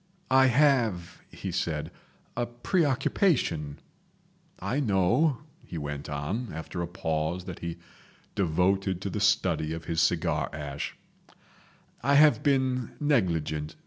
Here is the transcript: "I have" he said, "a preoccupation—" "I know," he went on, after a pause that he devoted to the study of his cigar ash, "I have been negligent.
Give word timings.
"I 0.31 0.47
have" 0.47 1.21
he 1.29 1.51
said, 1.51 1.91
"a 2.35 2.47
preoccupation—" 2.47 3.77
"I 4.59 4.79
know," 4.79 5.37
he 5.63 5.77
went 5.77 6.09
on, 6.09 6.49
after 6.51 6.81
a 6.81 6.87
pause 6.87 7.43
that 7.45 7.59
he 7.59 7.77
devoted 8.33 8.99
to 9.01 9.11
the 9.11 9.19
study 9.19 9.73
of 9.73 9.85
his 9.85 10.01
cigar 10.01 10.49
ash, 10.53 10.97
"I 12.01 12.15
have 12.15 12.41
been 12.41 12.95
negligent. 12.99 13.75